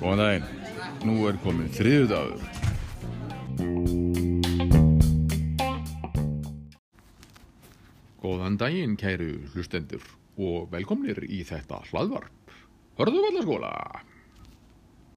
Góðan 0.00 0.20
daginn, 0.20 0.44
nú 1.08 1.14
er 1.30 1.38
komin 1.40 1.70
þriðudagur. 1.72 2.44
Góðan 8.20 8.60
daginn, 8.60 9.00
kæru 9.00 9.40
hlustendur 9.54 10.04
og 10.36 10.68
velkomnir 10.74 11.24
í 11.24 11.40
þetta 11.48 11.80
hlaðvarp. 11.88 12.52
Hörðu 13.00 13.24
vallaskóla! 13.30 13.72